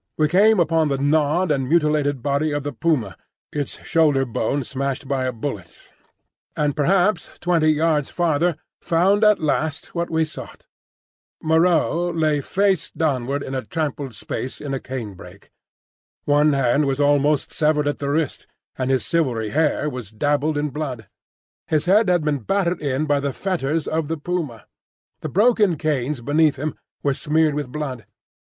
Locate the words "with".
27.53-27.71